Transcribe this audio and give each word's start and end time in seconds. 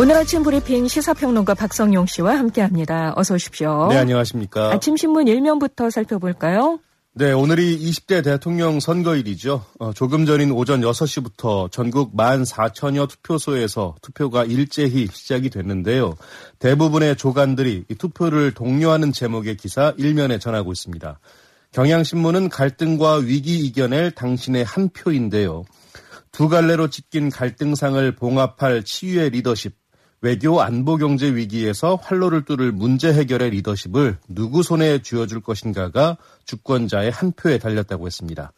오늘 0.00 0.16
아침 0.16 0.42
브리핑 0.42 0.88
시사평론가 0.88 1.52
박성용 1.52 2.06
씨와 2.06 2.38
함께합니다. 2.38 3.12
어서 3.16 3.34
오십시오. 3.34 3.88
네, 3.90 3.98
안녕하십니까. 3.98 4.72
아침 4.72 4.96
신문 4.96 5.26
1면부터 5.26 5.90
살펴볼까요? 5.90 6.80
네, 7.12 7.32
오늘이 7.32 7.78
20대 7.78 8.24
대통령 8.24 8.80
선거일이죠. 8.80 9.62
어, 9.78 9.92
조금 9.92 10.24
전인 10.24 10.52
오전 10.52 10.80
6시부터 10.80 11.70
전국 11.70 12.16
14,000여 12.16 13.10
투표소에서 13.10 13.96
투표가 14.00 14.46
일제히 14.46 15.06
시작이 15.06 15.50
됐는데요. 15.50 16.14
대부분의 16.60 17.16
조간들이 17.16 17.84
이 17.86 17.94
투표를 17.94 18.52
독려하는 18.52 19.12
제목의 19.12 19.58
기사 19.58 19.92
1면에 19.96 20.40
전하고 20.40 20.72
있습니다. 20.72 21.20
경향신문은 21.72 22.48
갈등과 22.48 23.16
위기 23.16 23.58
이겨낼 23.58 24.12
당신의 24.12 24.64
한 24.64 24.88
표인데요. 24.88 25.64
두 26.32 26.48
갈래로 26.48 26.88
찢긴 26.88 27.28
갈등상을 27.28 28.16
봉합할 28.16 28.84
치유의 28.84 29.30
리더십, 29.30 29.79
외교 30.22 30.60
안보 30.60 30.98
경제 30.98 31.34
위기에서 31.34 31.94
활로를 31.94 32.44
뚫을 32.44 32.72
문제 32.72 33.12
해결의 33.12 33.50
리더십을 33.50 34.18
누구 34.28 34.62
손에 34.62 35.00
쥐어줄 35.00 35.40
것인가가 35.40 36.18
주권자의 36.44 37.10
한 37.10 37.32
표에 37.32 37.58
달렸다고 37.58 38.06
했습니다. 38.06 38.52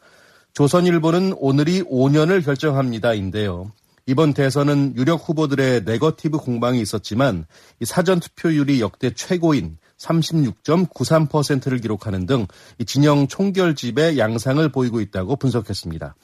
조선일보는 0.53 1.35
오늘이 1.37 1.81
5년을 1.83 2.43
결정합니다인데요. 2.43 3.71
이번 4.05 4.33
대선은 4.33 4.95
유력 4.97 5.27
후보들의 5.27 5.83
네거티브 5.85 6.37
공방이 6.37 6.81
있었지만 6.81 7.45
사전 7.85 8.19
투표율이 8.19 8.81
역대 8.81 9.11
최고인 9.13 9.77
36.93%를 9.97 11.79
기록하는 11.79 12.25
등 12.25 12.45
진영 12.85 13.27
총결집의 13.27 14.17
양상을 14.17 14.67
보이고 14.69 14.99
있다고 14.99 15.37
분석했습니다. 15.37 16.15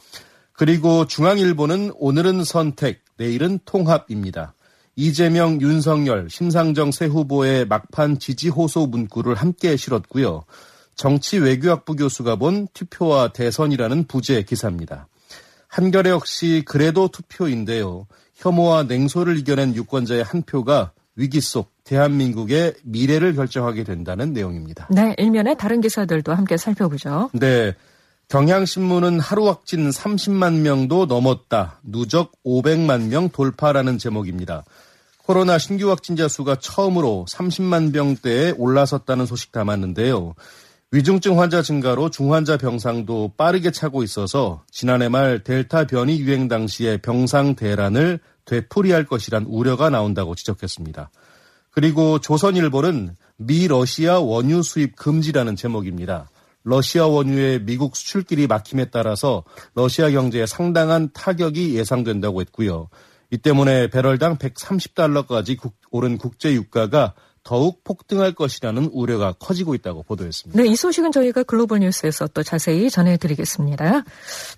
그리고 0.51 1.07
중앙일보는 1.07 1.93
오늘은 1.95 2.43
선택, 2.43 3.05
내일은 3.15 3.59
통합입니다. 3.63 4.53
이재명, 4.95 5.61
윤석열, 5.61 6.29
심상정 6.29 6.91
새 6.91 7.05
후보의 7.05 7.65
막판 7.65 8.19
지지 8.19 8.49
호소 8.49 8.87
문구를 8.87 9.35
함께 9.35 9.75
실었고요. 9.75 10.43
정치 10.95 11.37
외교학부 11.37 11.95
교수가 11.95 12.35
본 12.35 12.67
투표와 12.73 13.29
대선이라는 13.29 14.07
부제 14.07 14.43
기사입니다. 14.43 15.07
한겨레 15.69 16.09
역시 16.09 16.63
그래도 16.65 17.07
투표인데요. 17.07 18.07
혐오와 18.35 18.83
냉소를 18.83 19.37
이겨낸 19.37 19.75
유권자의 19.75 20.23
한 20.23 20.41
표가 20.41 20.91
위기 21.15 21.41
속 21.41 21.71
대한민국의 21.83 22.75
미래를 22.83 23.35
결정하게 23.35 23.83
된다는 23.83 24.33
내용입니다. 24.33 24.87
네, 24.89 25.15
일면에 25.17 25.55
다른 25.55 25.81
기사들도 25.81 26.33
함께 26.33 26.57
살펴보죠. 26.57 27.29
네. 27.33 27.73
경향신문은 28.29 29.19
하루 29.19 29.47
확진 29.47 29.89
30만 29.89 30.59
명도 30.59 31.07
넘었다. 31.07 31.79
누적 31.83 32.31
500만 32.45 33.07
명 33.07 33.29
돌파라는 33.29 33.97
제목입니다. 33.97 34.63
코로나 35.17 35.57
신규 35.57 35.89
확진자 35.89 36.27
수가 36.27 36.57
처음으로 36.57 37.25
30만 37.27 37.91
병대에 37.91 38.53
올라섰다는 38.55 39.25
소식 39.25 39.51
담았는데요. 39.51 40.35
위중증 40.91 41.39
환자 41.39 41.63
증가로 41.63 42.11
중환자 42.11 42.57
병상도 42.57 43.33
빠르게 43.35 43.71
차고 43.71 44.03
있어서 44.03 44.63
지난해 44.69 45.09
말 45.09 45.43
델타 45.43 45.87
변이 45.87 46.19
유행 46.19 46.47
당시에 46.47 46.97
병상 46.97 47.55
대란을 47.55 48.19
되풀이할 48.45 49.05
것이란 49.05 49.45
우려가 49.47 49.89
나온다고 49.89 50.35
지적했습니다. 50.35 51.09
그리고 51.71 52.19
조선일보는 52.19 53.15
미 53.37 53.67
러시아 53.67 54.19
원유 54.19 54.61
수입 54.61 54.95
금지라는 54.95 55.55
제목입니다. 55.55 56.29
러시아 56.63 57.07
원유의 57.07 57.65
미국 57.65 57.95
수출길이 57.95 58.47
막힘에 58.47 58.85
따라서 58.85 59.43
러시아 59.75 60.09
경제에 60.09 60.45
상당한 60.45 61.09
타격이 61.13 61.75
예상된다고 61.75 62.41
했고요. 62.41 62.89
이 63.31 63.37
때문에 63.37 63.87
배럴당 63.87 64.37
130달러까지 64.37 65.57
오른 65.91 66.17
국제 66.17 66.53
유가가 66.53 67.13
더욱 67.43 67.83
폭등할 67.83 68.33
것이라는 68.33 68.89
우려가 68.91 69.33
커지고 69.33 69.73
있다고 69.73 70.03
보도했습니다. 70.03 70.61
네, 70.61 70.67
이 70.69 70.75
소식은 70.75 71.11
저희가 71.11 71.43
글로벌 71.43 71.79
뉴스에서 71.79 72.27
또 72.27 72.43
자세히 72.43 72.89
전해드리겠습니다. 72.89 74.03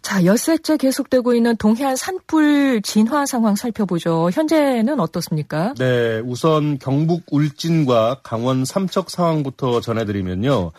자, 0.02 0.26
엿새째 0.26 0.78
계속되고 0.78 1.34
있는 1.34 1.56
동해안 1.58 1.96
산불 1.96 2.82
진화 2.82 3.26
상황 3.26 3.56
살펴보죠. 3.56 4.30
현재는 4.34 5.00
어떻습니까? 5.00 5.74
네, 5.78 6.20
우선 6.26 6.80
경북 6.80 7.24
울진과 7.32 8.22
강원 8.24 8.66
삼척 8.66 9.10
상황부터 9.10 9.80
전해드리면요. 9.82 10.72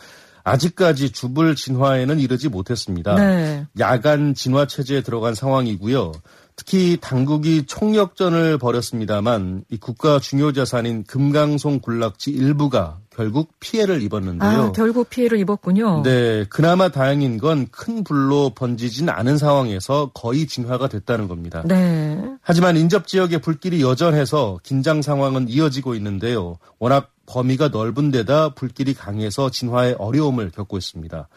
아직까지 0.44 1.10
주불 1.10 1.54
진화에는 1.54 2.19
이르지 2.19 2.48
못했습니다. 2.48 3.14
네. 3.14 3.66
야간 3.78 4.34
진화 4.34 4.66
체제에 4.66 5.03
들어간 5.03 5.34
상황이고요. 5.34 6.12
특히 6.54 6.98
당국이 7.00 7.64
총력전을 7.66 8.58
벌였습니다만 8.58 9.64
이 9.70 9.76
국가 9.78 10.18
중요 10.18 10.52
자산인 10.52 11.04
금강송 11.04 11.80
군락지 11.80 12.30
일부가 12.30 12.98
결국 13.10 13.50
피해를 13.60 14.02
입었는데요. 14.02 14.48
아, 14.48 14.72
결국 14.72 15.10
피해를 15.10 15.38
입었군요. 15.38 16.02
네, 16.02 16.44
그나마 16.48 16.88
다행인 16.88 17.38
건 17.38 17.62
큰 17.70 18.04
불로 18.04 18.50
번지진 18.50 19.08
않은 19.08 19.38
상황에서 19.38 20.10
거의 20.14 20.46
진화가 20.46 20.88
됐다는 20.88 21.26
겁니다. 21.28 21.62
네. 21.66 22.20
하지만 22.42 22.76
인접 22.76 23.06
지역의 23.06 23.40
불길이 23.40 23.82
여전해서 23.82 24.58
긴장 24.62 25.02
상황은 25.02 25.48
이어지고 25.48 25.94
있는데요. 25.96 26.58
워낙 26.78 27.10
범위가 27.26 27.69
넓은 27.69 28.10
데다 28.10 28.50
불길이 28.54 28.94
강해서 28.94 29.50
진화에 29.50 29.96
어려움을 29.98 30.50
겪고 30.50 30.76
있습니다. 30.76 31.28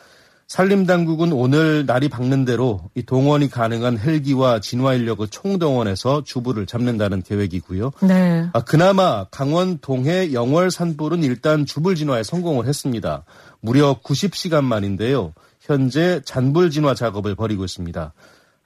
산림당국은 0.47 1.31
오늘 1.31 1.85
날이 1.85 2.07
밝는 2.07 2.45
대로 2.45 2.81
이 2.93 3.03
동원이 3.03 3.49
가능한 3.49 3.97
헬기와 3.97 4.59
진화 4.59 4.93
인력을 4.93 5.27
총동원해서 5.27 6.23
주부를 6.23 6.67
잡는다는 6.67 7.23
계획이고요. 7.23 7.91
네. 8.03 8.47
아, 8.53 8.61
그나마 8.61 9.25
강원 9.31 9.79
동해 9.79 10.33
영월 10.33 10.69
산불은 10.69 11.23
일단 11.23 11.65
주불 11.65 11.95
진화에 11.95 12.23
성공을 12.23 12.67
했습니다. 12.67 13.25
무려 13.59 13.99
90시간 14.03 14.63
만인데요. 14.63 15.33
현재 15.61 16.21
잔불 16.23 16.69
진화 16.69 16.93
작업을 16.93 17.33
벌이고 17.33 17.65
있습니다. 17.65 18.13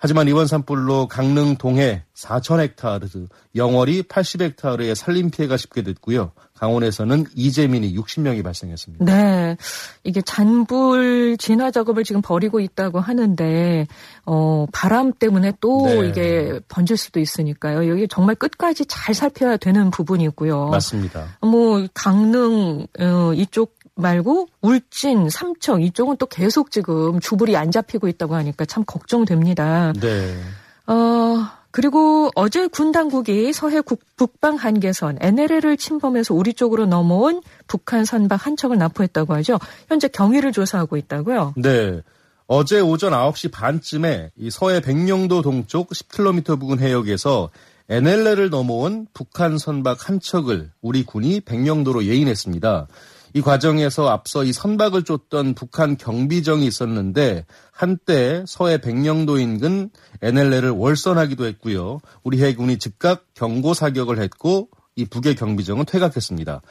하지만 0.02 0.28
이번 0.30 0.48
산불로 0.48 1.08
강릉 1.08 1.58
동해 1.58 2.04
4,000헥타르, 2.16 3.28
영월이 3.56 4.04
80헥타르의 4.04 4.96
산림 4.96 5.30
피해가 5.30 5.58
집계됐고요. 5.58 6.32
강원에서는 6.60 7.26
이재민이 7.36 7.96
60명이 7.96 8.44
발생했습니다. 8.44 9.06
네. 9.06 9.56
이게 10.04 10.22
잔불 10.22 11.38
진화 11.38 11.72
작업을 11.72 12.04
지금 12.04 12.22
벌이고 12.22 12.60
있다고 12.60 13.00
하는데, 13.00 13.88
어, 14.26 14.66
바람 14.74 15.14
때문에 15.14 15.54
또 15.62 15.86
네. 15.86 16.08
이게 16.08 16.60
번질 16.68 16.98
수도 16.98 17.20
있으니까요. 17.20 17.88
여기 17.90 18.08
정말 18.10 18.36
끝까지 18.36 18.86
잘 18.88 19.16
살펴야 19.16 19.56
되는 19.56 19.90
부분이고요. 19.90 20.68
맞습니다. 20.68 21.38
뭐, 21.42 21.88
강릉, 21.94 22.88
어, 23.00 23.34
이쪽 23.34 23.76
말고 23.96 24.48
울진, 24.62 25.30
삼척 25.30 25.82
이쪽은 25.84 26.18
또 26.18 26.26
계속 26.26 26.72
지금 26.72 27.20
주불이 27.20 27.56
안 27.56 27.72
잡히고 27.72 28.08
있다고 28.08 28.36
하니까 28.36 28.66
참 28.66 28.84
걱정됩니다. 28.86 29.94
네. 29.94 30.38
어, 30.88 31.59
그리고 31.72 32.32
어제 32.36 32.68
군 32.68 32.92
당국이 32.92 33.54
서해 33.54 33.82
국, 33.82 34.02
북방 34.16 34.56
한계선 34.56 35.18
NLL을 35.22 35.78
침범해서 35.78 36.34
우리 36.34 36.54
쪽으로 36.54 36.86
넘어온 36.86 37.42
북한 37.68 38.06
선박 38.06 38.46
한 38.46 38.58
척을 38.58 38.78
납포했다고 38.78 39.36
하죠. 39.36 39.60
현재 39.88 40.08
경위를 40.08 40.52
조사하고 40.52 40.98
있다고요. 40.98 41.54
네. 41.58 42.02
어제 42.48 42.80
오전 42.80 43.14
9시 43.14 43.52
반쯤에 43.52 44.32
이 44.36 44.50
서해 44.50 44.82
백령도 44.82 45.44
동쪽 45.44 45.92
10km 45.92 46.60
부근 46.60 46.80
해역에서 46.80 47.52
NLL을 47.90 48.50
넘어온 48.50 49.06
북한 49.14 49.60
선박 49.60 50.10
한 50.10 50.20
척을 50.20 50.72
우리 50.82 51.04
군이 51.04 51.42
백령도로 51.42 52.06
예인했습니다. 52.06 52.88
이 53.34 53.42
과정에서 53.42 54.10
앞서 54.10 54.44
이 54.44 54.52
선박을 54.54 55.04
쫓던 55.04 55.54
북한 55.54 55.98
경비정이 55.98 56.66
있었는데 56.66 57.46
한때 57.72 58.44
서해 58.48 58.80
백령도 58.80 59.38
인근 59.38 59.90
NLL을 60.22 60.72
월선하기도 60.72 61.46
했고요. 61.46 62.00
우리 62.24 62.42
해군이 62.44 62.78
즉각 62.78 63.26
경고 63.34 63.74
사격을 63.74 64.20
했고 64.20 64.70
이 64.96 65.06
북의 65.06 65.36
경비정은 65.36 65.86
퇴각했습니다. 65.86 66.62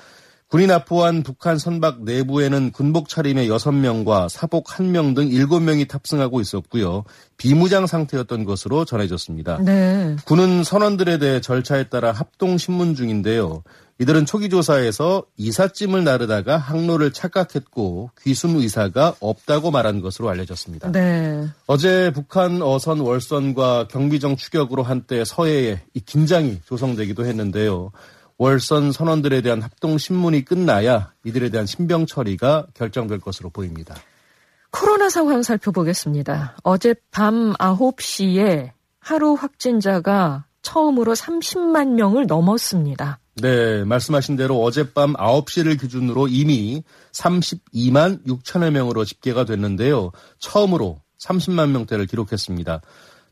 군이 0.48 0.66
납포한 0.66 1.22
북한 1.22 1.58
선박 1.58 2.04
내부에는 2.04 2.72
군복 2.72 3.10
차림의 3.10 3.50
6명과 3.50 4.30
사복 4.30 4.66
1명 4.68 5.14
등 5.14 5.28
7명이 5.28 5.86
탑승하고 5.86 6.40
있었고요. 6.40 7.04
비무장 7.36 7.86
상태였던 7.86 8.44
것으로 8.44 8.86
전해졌습니다. 8.86 9.58
네. 9.58 10.16
군은 10.24 10.64
선원들에 10.64 11.18
대해 11.18 11.42
절차에 11.42 11.84
따라 11.90 12.12
합동 12.12 12.56
신문 12.56 12.94
중인데요. 12.94 13.62
이들은 14.00 14.26
초기 14.26 14.48
조사에서 14.48 15.24
이삿짐을 15.36 16.04
나르다가 16.04 16.56
항로를 16.56 17.12
착각했고 17.12 18.12
귀순 18.22 18.56
의사가 18.56 19.16
없다고 19.20 19.70
말한 19.70 20.00
것으로 20.00 20.30
알려졌습니다. 20.30 20.92
네. 20.92 21.46
어제 21.66 22.10
북한 22.14 22.62
어선 22.62 23.00
월선과 23.00 23.88
경비정 23.88 24.36
추격으로 24.36 24.82
한때 24.82 25.24
서해에 25.26 25.82
이 25.92 26.00
긴장이 26.00 26.60
조성되기도 26.64 27.26
했는데요. 27.26 27.90
월선 28.38 28.93
선원들에 28.93 29.43
대한 29.43 29.61
합동 29.61 29.99
신문이 29.99 30.44
끝나야 30.44 31.12
이들에 31.25 31.50
대한 31.50 31.67
신병 31.67 32.06
처리가 32.06 32.69
결정될 32.75 33.20
것으로 33.20 33.50
보입니다. 33.50 33.96
코로나 34.70 35.08
상황 35.08 35.43
살펴보겠습니다. 35.43 36.56
어젯밤 36.62 37.55
9시에 37.55 38.70
하루 39.00 39.35
확진자가 39.35 40.44
처음으로 40.62 41.14
30만 41.14 41.94
명을 41.94 42.26
넘었습니다. 42.26 43.19
네, 43.37 43.85
말씀하신 43.85 44.37
대로 44.37 44.62
어젯밤 44.62 45.14
9시를 45.14 45.81
기준으로 45.81 46.29
이미 46.29 46.82
32만 47.12 48.25
6천여 48.26 48.70
명으로 48.70 49.05
집계가 49.05 49.44
됐는데요. 49.44 50.12
처음으로 50.38 51.00
30만 51.20 51.70
명대를 51.70 52.06
기록했습니다. 52.06 52.82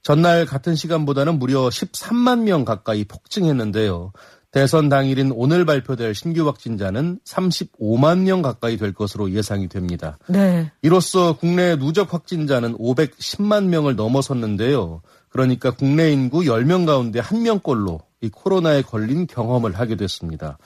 전날 0.02 0.46
같은 0.46 0.76
시간보다는 0.76 1.38
무려 1.38 1.68
13만 1.68 2.42
명 2.42 2.64
가까이 2.64 3.04
폭증했는데요. 3.04 4.12
대선 4.56 4.88
당일인 4.88 5.32
오늘 5.34 5.66
발표될 5.66 6.14
신규 6.14 6.46
확진자는 6.46 7.20
35만 7.26 8.20
명 8.20 8.40
가까이 8.40 8.78
될 8.78 8.94
것으로 8.94 9.30
예상이 9.32 9.68
됩니다. 9.68 10.16
네. 10.28 10.72
이로써 10.80 11.36
국내 11.36 11.76
누적 11.76 12.14
확진자는 12.14 12.78
510만 12.78 13.66
명을 13.66 13.96
넘어섰는데요. 13.96 15.02
그러니까 15.28 15.72
국내 15.72 16.10
인구 16.10 16.40
10명 16.44 16.86
가운데 16.86 17.20
1명꼴로 17.20 18.00
이 18.22 18.30
코로나에 18.30 18.80
걸린 18.80 19.26
경험을 19.26 19.78
하게 19.78 19.94
됐습니다. 19.94 20.56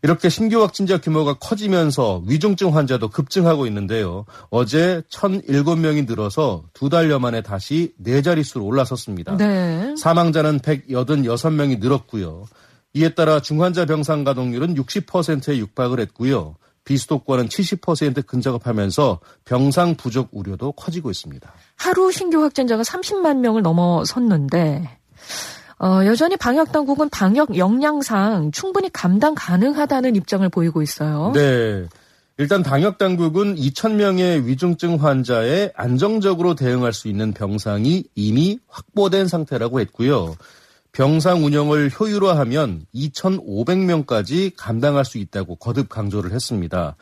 이렇게 0.00 0.30
신규 0.30 0.62
확진자 0.62 0.98
규모가 0.98 1.34
커지면서 1.34 2.22
위중증 2.26 2.74
환자도 2.74 3.10
급증하고 3.10 3.66
있는데요. 3.66 4.24
어제 4.48 5.02
1,007명이 5.10 6.08
늘어서 6.08 6.62
두 6.72 6.88
달여 6.88 7.18
만에 7.18 7.42
다시 7.42 7.92
네 7.98 8.22
자릿수로 8.22 8.64
올라섰습니다. 8.64 9.36
네. 9.36 9.94
사망자는 9.98 10.60
186명이 10.60 11.78
늘었고요. 11.78 12.46
이에 12.98 13.10
따라 13.10 13.40
중환자 13.40 13.86
병상 13.86 14.24
가동률은 14.24 14.74
60%에 14.74 15.58
육박을 15.58 16.00
했고요. 16.00 16.56
비수도권은 16.84 17.48
70% 17.48 18.26
근접하면서 18.26 19.20
병상 19.44 19.96
부족 19.96 20.30
우려도 20.32 20.72
커지고 20.72 21.10
있습니다. 21.10 21.52
하루 21.76 22.10
신규 22.10 22.42
확진자가 22.42 22.82
30만 22.82 23.38
명을 23.38 23.62
넘어섰는데 23.62 24.98
어, 25.80 26.00
여전히 26.06 26.36
방역 26.36 26.72
당국은 26.72 27.08
방역 27.10 27.56
역량상 27.56 28.50
충분히 28.50 28.90
감당 28.92 29.34
가능하다는 29.36 30.16
입장을 30.16 30.48
보이고 30.48 30.82
있어요. 30.82 31.32
네. 31.34 31.86
일단 32.36 32.62
방역 32.62 32.98
당국은 32.98 33.56
2,000명의 33.56 34.44
위중증 34.44 35.02
환자에 35.02 35.72
안정적으로 35.76 36.54
대응할 36.54 36.92
수 36.92 37.08
있는 37.08 37.32
병상이 37.32 38.04
이미 38.14 38.58
확보된 38.68 39.28
상태라고 39.28 39.80
했고요. 39.80 40.36
병상 40.98 41.44
운영을 41.44 41.90
효율화하면 41.90 42.84
2,500명까지 42.92 44.54
감당할 44.56 45.04
수 45.04 45.18
있다고 45.18 45.54
거듭 45.54 45.88
강조를 45.88 46.32
했습니다. 46.32 46.96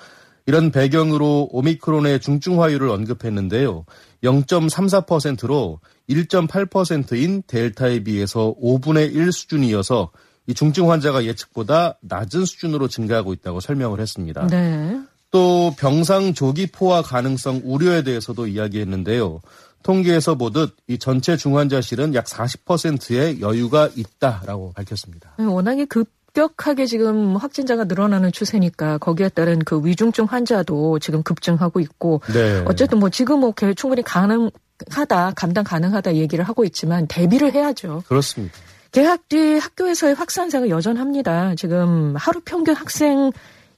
이런 0.45 0.71
배경으로 0.71 1.49
오미크론의 1.51 2.21
중증화율을 2.21 2.91
언급했는데요. 2.91 3.87
0.34%로 4.23 5.81
1.8%인 6.11 7.43
델타에 7.47 8.01
비해서 8.01 8.55
5분의 8.63 9.15
1 9.15 9.33
수준이어서 9.33 10.13
이 10.47 10.53
중증 10.53 10.91
환자가 10.91 11.25
예측보다 11.25 11.97
낮은 12.03 12.45
수준으로 12.45 12.89
증가하고 12.89 13.33
있다고 13.33 13.61
설명을 13.61 13.99
했습니다. 14.01 14.47
네. 14.49 15.01
또 15.37 15.75
병상 15.77 16.33
조기 16.33 16.67
포화 16.67 17.03
가능성 17.03 17.61
우려에 17.63 18.03
대해서도 18.03 18.47
이야기했는데요. 18.47 19.43
통계에서 19.83 20.35
보듯 20.35 20.75
이 20.89 20.99
전체 20.99 21.37
중환자실은 21.37 22.15
약 22.15 22.25
40%의 22.25 23.43
여유가 23.43 23.91
있다라고 23.95 24.73
밝혔습니다. 24.75 25.35
네, 25.39 25.45
워낙에 25.45 25.85
급격하게 25.85 26.87
지금 26.87 27.37
확진자가 27.37 27.85
늘어나는 27.85 28.33
추세니까 28.33 28.97
거기에 28.97 29.29
따른 29.29 29.59
그 29.59 29.85
위중증 29.85 30.25
환자도 30.25 31.01
지금 31.01 31.23
급증하고 31.23 31.81
있고 31.81 32.23
네. 32.33 32.65
어쨌든 32.65 32.99
뭐 32.99 33.11
지금 33.11 33.41
뭐 33.41 33.53
충분히 33.77 34.03
가능하다 34.03 35.35
감당 35.37 35.65
가능하다 35.65 36.15
얘기를 36.15 36.47
하고 36.47 36.65
있지만 36.65 37.07
대비를 37.09 37.53
해야죠. 37.53 38.05
그렇습니다. 38.09 38.55
개학 38.91 39.29
뒤 39.29 39.59
학교에서의 39.59 40.15
확산세가 40.15 40.71
여전합니다. 40.71 41.57
지금 41.57 42.15
하루 42.17 42.41
평균 42.43 42.75
학생 42.75 43.33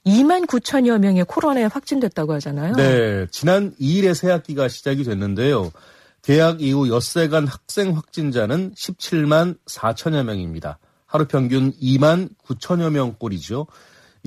2만 0.05 0.47
9천여 0.47 0.99
명의 0.99 1.23
코로나에 1.23 1.65
확진됐다고 1.65 2.33
하잖아요. 2.33 2.73
네, 2.75 3.27
지난 3.31 3.73
2일에 3.79 4.13
새 4.13 4.29
학기가 4.29 4.67
시작이 4.67 5.03
됐는데요. 5.03 5.71
개학 6.21 6.61
이후 6.61 6.89
엿새간 6.89 7.47
학생 7.47 7.95
확진자는 7.95 8.73
17만 8.73 9.57
4천여 9.65 10.23
명입니다. 10.23 10.79
하루 11.05 11.25
평균 11.25 11.71
2만 11.73 12.29
9천여 12.45 12.91
명 12.91 13.15
꼴이죠. 13.17 13.67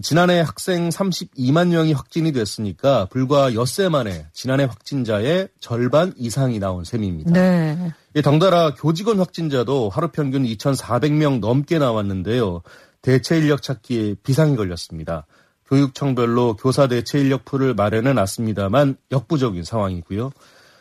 지난해 0.02 0.40
학생 0.40 0.88
32만 0.88 1.68
명이 1.68 1.92
확진이 1.92 2.32
됐으니까 2.32 3.06
불과 3.10 3.54
엿새 3.54 3.90
만에 3.90 4.26
지난해 4.32 4.64
확진자의 4.64 5.48
절반 5.60 6.14
이상이 6.16 6.58
나온 6.58 6.84
셈입니다. 6.84 7.30
네. 7.30 7.92
덩달아 8.22 8.74
교직원 8.74 9.18
확진자도 9.18 9.90
하루 9.90 10.08
평균 10.08 10.44
2,400명 10.44 11.40
넘게 11.40 11.78
나왔는데요. 11.78 12.62
대체 13.02 13.36
인력 13.36 13.62
찾기에 13.62 14.16
비상이 14.22 14.56
걸렸습니다. 14.56 15.26
교육청별로 15.72 16.56
교사 16.56 16.86
대체 16.86 17.18
인력 17.18 17.46
풀을 17.46 17.72
마련해 17.72 18.12
놨습니다만 18.12 18.96
역부족인 19.10 19.64
상황이고요. 19.64 20.30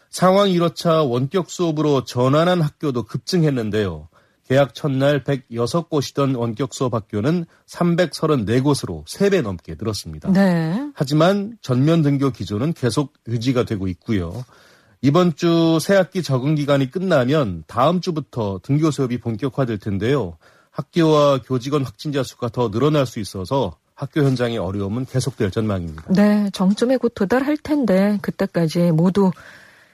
상황이 0.10 0.52
이렇자 0.52 1.04
원격 1.04 1.50
수업으로 1.50 2.04
전환한 2.04 2.62
학교도 2.62 3.04
급증했는데요. 3.04 4.10
개학 4.50 4.76
첫날 4.76 5.24
106곳이던 5.24 6.38
원격 6.38 6.74
수업 6.74 6.94
학교는 6.94 7.46
334곳으로 7.70 9.06
3배 9.08 9.42
넘게 9.42 9.76
늘었습니다. 9.80 10.34
네. 10.34 10.92
하지만 10.94 11.58
전면 11.62 12.02
등교 12.02 12.32
기조는 12.32 12.74
계속 12.74 13.14
유지가 13.30 13.64
되고 13.64 13.88
있고요. 13.88 14.44
이번 15.02 15.38
주 15.38 15.80
새학기 15.82 16.22
적응 16.22 16.56
기간이 16.56 16.92
끝나면 16.92 17.64
다음 17.66 18.02
주부터 18.02 18.60
등교 18.62 18.92
수업이 18.92 19.22
본격화될 19.22 19.78
텐데요. 19.78 20.38
학교와 20.70 21.40
교직원 21.44 21.86
확진자 21.86 22.24
수가 22.24 22.50
더 22.50 22.70
늘어날 22.70 23.06
수 23.06 23.22
있어서 23.22 23.78
학교 23.96 24.22
현장의 24.24 24.58
어려움은 24.58 25.06
계속될 25.06 25.52
전망입니다. 25.52 26.04
네, 26.10 26.50
정점에 26.54 26.98
곧 26.98 27.14
도달할 27.16 27.58
텐데 27.58 28.18
그때까지 28.22 28.92
모두 28.92 29.32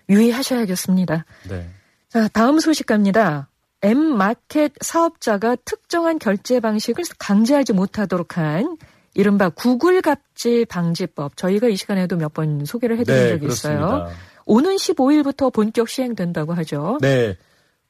유의하셔야겠습니다. 0.09 1.25
네. 1.49 1.69
자, 2.09 2.27
다음 2.29 2.59
소식 2.59 2.85
갑니다. 2.85 3.49
M마켓 3.81 4.73
사업자가 4.81 5.55
특정한 5.65 6.17
결제 6.19 6.59
방식을 6.59 7.03
강제하지 7.19 7.73
못하도록 7.73 8.37
한 8.37 8.77
이른바 9.13 9.49
구글 9.49 10.01
갑질 10.01 10.65
방지법 10.65 11.35
저희가 11.37 11.67
이 11.67 11.75
시간에도 11.75 12.15
몇 12.15 12.33
번 12.33 12.65
소개를 12.65 12.97
해드린 12.99 13.19
네, 13.19 13.29
적이 13.29 13.41
그렇습니다. 13.41 13.79
있어요. 13.85 14.09
오는 14.45 14.75
15일부터 14.75 15.51
본격 15.51 15.89
시행된다고 15.89 16.53
하죠. 16.53 16.97
네. 17.01 17.35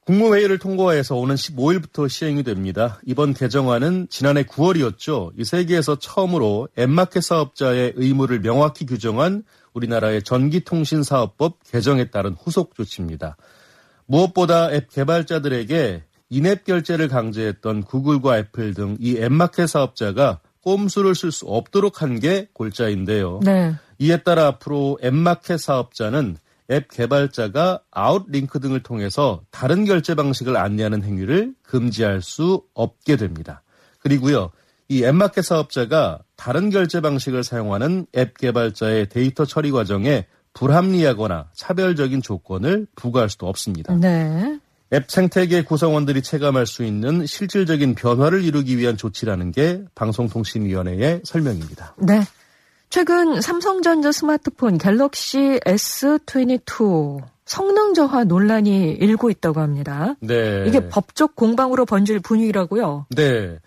국무회의를 0.08 0.58
통과해서 0.58 1.16
오는 1.16 1.36
15일부터 1.36 2.08
시행이 2.08 2.44
됩니다. 2.44 2.98
이번 3.06 3.34
개정안은 3.34 4.08
지난해 4.10 4.44
9월이었죠. 4.44 5.34
이 5.38 5.44
세계에서 5.44 6.00
처음으로 6.00 6.70
앱마켓 6.80 7.22
사업자의 7.22 7.92
의무를 7.98 8.42
명확히 8.42 8.86
규정한 8.86 9.44
우리나라의 9.74 10.24
전기통신사업법 10.24 11.58
개정에 11.70 12.06
따른 12.10 12.36
후속 12.42 12.74
조치입니다. 12.74 13.36
무엇보다 14.06 14.72
앱 14.72 14.90
개발자들에게 14.92 16.04
인앱 16.30 16.64
결제를 16.64 17.10
강제했던 17.10 17.84
구글과 17.84 18.38
애플 18.38 18.74
등 18.74 18.96
이 19.02 19.18
앱마켓 19.18 19.68
사업자가 19.68 20.40
꼼수를 20.62 21.16
쓸 21.16 21.34
수 21.34 21.46
없도록 21.48 22.02
한 22.02 22.22
게 22.22 22.48
골자인데요. 22.54 23.42
네. 23.44 23.76
이에 24.00 24.16
따라 24.24 24.48
앞으로 24.48 25.00
앱마켓 25.04 25.60
사업자는 25.60 26.38
앱 26.72 26.90
개발자가 26.90 27.82
아웃링크 27.92 28.60
등을 28.60 28.84
통해서 28.84 29.42
다른 29.52 29.86
결제 29.86 30.16
방식을 30.16 30.58
안내하는 30.58 31.04
행위를 31.04 31.54
금지할 31.64 32.22
수 32.22 32.64
없게 32.74 33.16
됩니다. 33.16 33.64
그리고요, 34.00 34.52
이 34.90 35.04
앱마켓 35.04 35.44
사업자가 35.44 36.20
다른 36.36 36.70
결제 36.70 37.02
방식을 37.02 37.44
사용하는 37.44 38.06
앱 38.16 38.38
개발자의 38.38 39.10
데이터 39.10 39.46
처리 39.46 39.72
과정에 39.72 40.26
불합리하거나 40.54 41.50
차별적인 41.54 42.22
조건을 42.22 42.88
부과할 42.96 43.30
수도 43.30 43.48
없습니다. 43.48 43.94
네. 43.96 44.60
앱 44.94 45.12
생태계 45.12 45.64
구성원들이 45.64 46.22
체감할 46.22 46.66
수 46.66 46.84
있는 46.84 47.26
실질적인 47.26 47.96
변화를 47.96 48.44
이루기 48.44 48.78
위한 48.78 48.96
조치라는 48.96 49.52
게 49.52 49.84
방송통신위원회의 49.96 51.22
설명입니다. 51.26 51.96
네. 51.98 52.22
최근 52.89 53.41
삼성전자 53.41 54.12
스마트폰 54.12 54.77
갤럭시 54.77 55.60
S22 55.65 57.22
성능 57.46 57.94
저하 57.94 58.24
논란이 58.24 58.91
일고 58.94 59.29
있다고 59.29 59.62
합니다. 59.62 60.15
네. 60.20 60.65
이게 60.67 60.88
법적 60.89 61.36
공방으로 61.36 61.86
번질 61.86 62.20
분위기라고요? 62.20 63.08
네. 63.15 63.60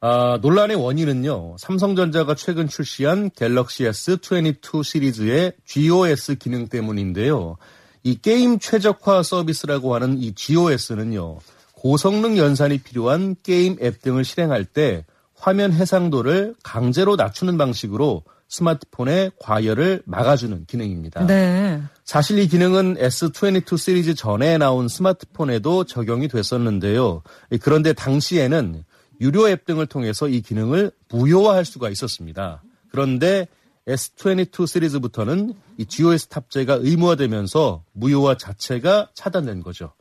아, 0.00 0.38
논란의 0.40 0.76
원인은요. 0.76 1.56
삼성전자가 1.58 2.34
최근 2.34 2.68
출시한 2.68 3.30
갤럭시 3.34 3.84
S22 3.84 4.84
시리즈의 4.84 5.52
GOS 5.64 6.36
기능 6.36 6.68
때문인데요. 6.68 7.56
이 8.02 8.18
게임 8.20 8.58
최적화 8.58 9.22
서비스라고 9.22 9.94
하는 9.94 10.18
이 10.18 10.32
GOS는요. 10.34 11.38
고성능 11.72 12.38
연산이 12.38 12.78
필요한 12.78 13.36
게임 13.42 13.76
앱 13.82 14.00
등을 14.00 14.24
실행할 14.24 14.64
때 14.64 15.04
화면 15.34 15.72
해상도를 15.72 16.54
강제로 16.62 17.16
낮추는 17.16 17.58
방식으로 17.58 18.22
스마트폰의 18.48 19.32
과열을 19.40 20.02
막아주는 20.06 20.66
기능입니다. 20.66 21.26
네. 21.26 21.82
사실 22.04 22.38
이 22.38 22.46
기능은 22.46 22.96
S22 22.96 23.76
시리즈 23.78 24.14
전에 24.14 24.58
나온 24.58 24.88
스마트폰에도 24.88 25.84
적용이 25.84 26.28
됐었는데요. 26.28 27.22
그런데 27.60 27.92
당시에는 27.92 28.84
유료 29.20 29.48
앱 29.48 29.64
등을 29.64 29.86
통해서 29.86 30.28
이 30.28 30.40
기능을 30.40 30.92
무효화할 31.08 31.64
수가 31.64 31.90
있었습니다. 31.90 32.62
그런데 32.90 33.48
S22 33.88 34.66
시리즈부터는 34.66 35.54
이 35.78 35.86
GOS 35.86 36.26
탑재가 36.26 36.78
의무화되면서 36.80 37.84
무효화 37.92 38.36
자체가 38.36 39.10
차단된 39.14 39.62
거죠. 39.62 39.92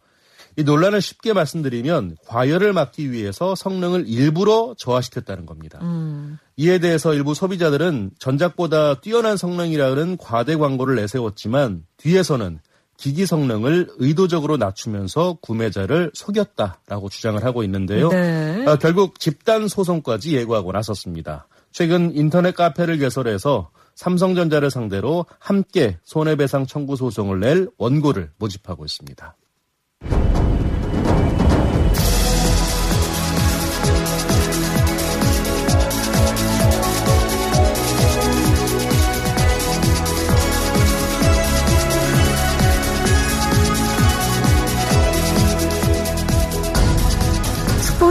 이 0.57 0.63
논란을 0.63 1.01
쉽게 1.01 1.33
말씀드리면 1.33 2.17
과열을 2.27 2.73
막기 2.73 3.11
위해서 3.11 3.55
성능을 3.55 4.07
일부러 4.07 4.73
저하시켰다는 4.77 5.45
겁니다. 5.45 5.79
음. 5.81 6.37
이에 6.55 6.79
대해서 6.79 7.13
일부 7.13 7.33
소비자들은 7.33 8.11
전작보다 8.19 9.01
뛰어난 9.01 9.35
성능이라는 9.35 10.17
과대 10.17 10.55
광고를 10.55 10.95
내세웠지만 10.95 11.83
뒤에서는 11.97 12.59
기기 12.97 13.25
성능을 13.25 13.89
의도적으로 13.97 14.55
낮추면서 14.55 15.37
구매자를 15.41 16.11
속였다라고 16.13 17.09
주장을 17.09 17.43
하고 17.43 17.63
있는데요. 17.63 18.09
네. 18.09 18.63
아, 18.65 18.77
결국 18.77 19.19
집단 19.19 19.67
소송까지 19.67 20.35
예고하고 20.37 20.71
나섰습니다. 20.71 21.47
최근 21.71 22.15
인터넷 22.15 22.55
카페를 22.55 22.97
개설해서 22.99 23.69
삼성전자를 23.95 24.71
상대로 24.71 25.25
함께 25.39 25.97
손해배상 26.03 26.67
청구 26.67 26.95
소송을 26.95 27.39
낼 27.41 27.67
원고를 27.77 28.31
모집하고 28.37 28.85
있습니다. 28.85 29.35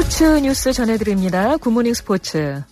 스포츠 0.05 0.25
뉴스 0.43 0.73
전해드립니다. 0.73 1.57
Good 1.57 1.71
morning 1.71 1.95
스포츠. 1.95 2.63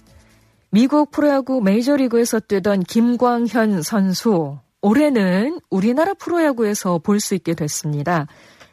미국 0.70 1.10
프로야구 1.10 1.62
메이저리그에서 1.62 2.40
뛰던 2.40 2.84
김광현 2.84 3.82
선수. 3.82 4.58
올해는 4.82 5.58
우리나라 5.70 6.12
프로야구에서 6.14 6.98
볼 6.98 7.20
수 7.20 7.34
있게 7.34 7.54
됐습니다. 7.54 8.26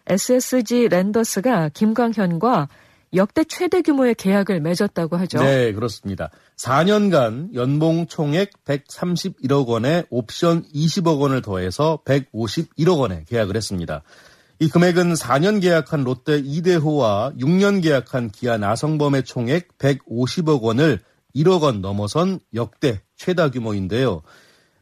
SSG 0.07 0.89
랜더스가 0.89 1.69
김광현과 1.69 2.67
역대 3.15 3.43
최대 3.45 3.81
규모의 3.81 4.13
계약을 4.15 4.59
맺었다고 4.59 5.15
하죠. 5.17 5.39
네, 5.39 5.71
그렇습니다. 5.73 6.29
4년간 6.57 7.55
연봉 7.55 8.07
총액 8.07 8.51
131억 8.65 9.67
원에 9.67 10.03
옵션 10.09 10.63
20억 10.63 11.19
원을 11.21 11.41
더해서 11.41 12.01
151억 12.05 12.99
원에 12.99 13.23
계약을 13.27 13.55
했습니다. 13.55 14.03
이 14.61 14.67
금액은 14.67 15.13
4년 15.13 15.61
계약한 15.61 16.03
롯데 16.03 16.37
이대호와 16.43 17.33
6년 17.39 17.81
계약한 17.81 18.29
기아 18.29 18.57
나성범의 18.57 19.23
총액 19.23 19.77
150억 19.77 20.61
원을 20.61 20.99
1억 21.33 21.61
원 21.61 21.79
넘어선 21.81 22.41
역대 22.53 23.01
최다 23.15 23.51
규모인데요. 23.51 24.21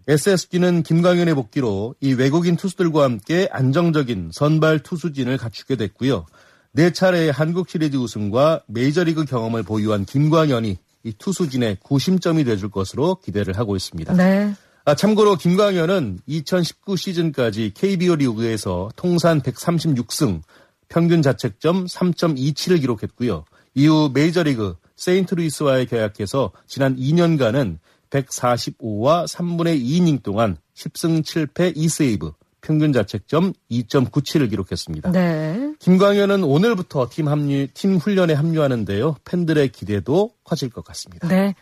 SSG는 0.08 0.82
김광현의 0.82 1.36
복귀로 1.36 1.94
이 2.02 2.14
외국인 2.14 2.56
투수들과 2.56 3.04
함께 3.04 3.50
안정적인 3.52 4.32
선발 4.34 4.80
투수진을 4.80 5.38
갖추게 5.38 5.76
됐고요. 5.76 6.26
네 6.72 6.92
차례의 6.92 7.32
한국 7.32 7.70
시리즈 7.70 7.98
우승과 7.98 8.64
메이저리그 8.68 9.26
경험을 9.26 9.62
보유한 9.62 10.06
김광현이 10.06 10.78
이 11.04 11.14
투수진의 11.20 11.78
구심점이 11.84 12.46
돼줄 12.46 12.72
것으로 12.72 13.20
기대를 13.20 13.58
하고 13.58 13.76
있습니다. 13.76 14.14
네. 14.14 14.56
아, 14.88 14.96
참고로 14.96 15.36
김광현은 15.36 16.20
2019 16.28 16.96
시즌까지 16.96 17.74
KBO 17.76 18.16
리그에서 18.16 18.90
통산 18.96 19.42
136승, 19.42 20.40
평균 20.88 21.22
자책점 21.22 21.88
3.27을 21.88 22.80
기록했고요. 22.80 23.44
이후 23.76 24.10
메이저리그 24.14 24.78
세인트루이스와의 24.96 25.88
계약해서 25.88 26.54
지난 26.68 26.96
2년간은 26.96 27.80
145와 28.12 29.28
3분의 29.28 29.84
2이닝 29.84 30.24
동안 30.24 30.56
10승 30.74 31.22
7패 31.22 31.76
2세이브, 31.76 32.34
평균 32.62 32.94
자책점 32.94 33.52
2.97을 33.70 34.50
기록했습니다. 34.50 35.12
네. 35.12 35.74
김광현은 35.80 36.46
오늘부터 36.46 37.10
팀 37.12 37.28
합류, 37.28 37.68
팀 37.74 37.98
훈련에 37.98 38.34
합류하는데요. 38.36 39.18
팬들의 39.26 39.68
기대도 39.68 40.32
커질 40.46 40.70
것 40.70 40.86
같습니다. 40.86 41.28
네. 41.28 41.56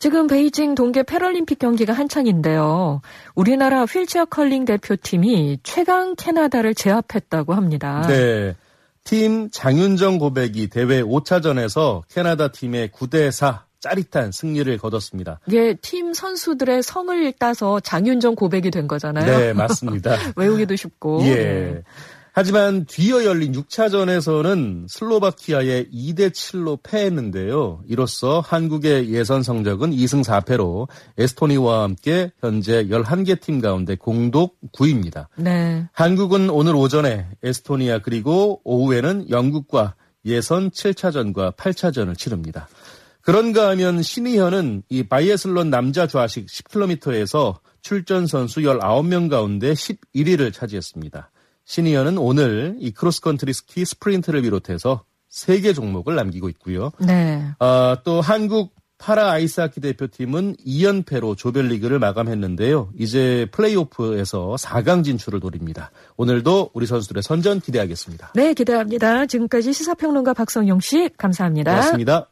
지금 0.00 0.26
베이징 0.26 0.74
동계 0.74 1.02
패럴림픽 1.02 1.58
경기가 1.58 1.92
한창인데요. 1.92 3.02
우리나라 3.34 3.84
휠체어 3.84 4.24
컬링 4.24 4.64
대표팀이 4.64 5.58
최강 5.62 6.14
캐나다를 6.16 6.74
제압했다고 6.74 7.52
합니다. 7.52 8.06
네. 8.08 8.56
팀 9.04 9.50
장윤정 9.50 10.18
고백이 10.18 10.68
대회 10.68 11.02
5차전에서 11.02 12.02
캐나다 12.08 12.48
팀에 12.48 12.88
9대 12.88 13.30
4 13.30 13.66
짜릿한 13.80 14.32
승리를 14.32 14.76
거뒀습니다. 14.78 15.40
예, 15.52 15.74
팀 15.74 16.14
선수들의 16.14 16.82
성을 16.82 17.32
따서 17.38 17.78
장윤정 17.80 18.36
고백이 18.36 18.70
된 18.70 18.88
거잖아요. 18.88 19.38
네, 19.38 19.52
맞습니다. 19.52 20.16
외우기도 20.36 20.76
쉽고. 20.76 21.20
예. 21.24 21.82
네. 22.30 22.40
하지만 22.40 22.84
뒤이어 22.86 23.24
열린 23.24 23.52
6차전에서는 23.52 24.86
슬로바키아에 24.88 25.86
2대 25.92 26.30
7로 26.30 26.78
패했는데요. 26.82 27.82
이로써 27.88 28.40
한국의 28.40 29.10
예선 29.10 29.42
성적은 29.42 29.90
2승 29.90 30.24
4패로 30.24 30.88
에스토니아와 31.18 31.82
함께 31.82 32.30
현재 32.40 32.86
11개 32.86 33.40
팀 33.40 33.60
가운데 33.60 33.96
공동 33.96 34.48
9위입니다. 34.72 35.26
네. 35.36 35.88
한국은 35.92 36.50
오늘 36.50 36.74
오전에 36.76 37.26
에스토니아 37.42 37.98
그리고 37.98 38.60
오후에는 38.64 39.30
영국과 39.30 39.94
예선 40.24 40.70
7차전과 40.70 41.56
8차전을 41.56 42.16
치릅니다. 42.16 42.68
그런가 43.22 43.68
하면 43.70 44.02
신의현은 44.02 44.84
이 44.88 45.02
바이애슬론 45.02 45.70
남자 45.70 46.06
좌식 46.06 46.46
10km에서 46.46 47.58
출전 47.82 48.26
선수 48.26 48.60
19명 48.60 49.30
가운데 49.30 49.72
11위를 49.72 50.52
차지했습니다. 50.52 51.30
신의현은 51.70 52.18
오늘 52.18 52.74
이 52.80 52.90
크로스컨트리 52.90 53.52
스키 53.52 53.84
스프린트를 53.84 54.42
비롯해서 54.42 55.04
3개 55.30 55.72
종목을 55.72 56.16
남기고 56.16 56.48
있고요. 56.48 56.90
네. 56.98 57.44
어, 57.60 57.94
또 58.02 58.20
한국 58.20 58.74
파라 58.98 59.30
아이스하키 59.30 59.80
대표팀은 59.80 60.56
2연패로 60.56 61.36
조별리그를 61.36 62.00
마감했는데요. 62.00 62.90
이제 62.98 63.46
플레이오프에서 63.52 64.56
4강 64.58 65.04
진출을 65.04 65.38
노립니다. 65.38 65.92
오늘도 66.16 66.70
우리 66.74 66.86
선수들의 66.86 67.22
선전 67.22 67.60
기대하겠습니다. 67.60 68.32
네, 68.34 68.52
기대합니다. 68.52 69.26
지금까지 69.26 69.72
시사평론가 69.72 70.34
박성용 70.34 70.80
씨 70.80 71.08
감사합니다. 71.16 71.70
고맙습니다. 71.70 72.26